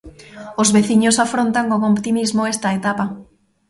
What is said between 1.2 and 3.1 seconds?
afrontan con optimismo esta etapa.